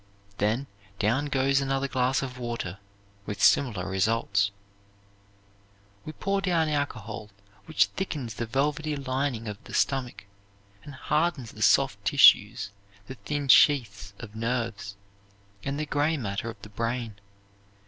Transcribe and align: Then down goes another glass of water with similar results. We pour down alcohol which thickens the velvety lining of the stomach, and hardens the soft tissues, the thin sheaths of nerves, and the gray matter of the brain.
Then 0.39 0.65
down 0.97 1.27
goes 1.27 1.61
another 1.61 1.87
glass 1.87 2.23
of 2.23 2.39
water 2.39 2.79
with 3.27 3.39
similar 3.39 3.87
results. 3.87 4.49
We 6.05 6.13
pour 6.13 6.41
down 6.41 6.69
alcohol 6.69 7.29
which 7.67 7.85
thickens 7.85 8.33
the 8.33 8.47
velvety 8.47 8.95
lining 8.95 9.47
of 9.47 9.63
the 9.65 9.75
stomach, 9.75 10.25
and 10.83 10.95
hardens 10.95 11.51
the 11.51 11.61
soft 11.61 12.03
tissues, 12.03 12.71
the 13.05 13.13
thin 13.13 13.47
sheaths 13.47 14.15
of 14.17 14.35
nerves, 14.35 14.95
and 15.63 15.79
the 15.79 15.85
gray 15.85 16.17
matter 16.17 16.49
of 16.49 16.59
the 16.63 16.69
brain. 16.69 17.17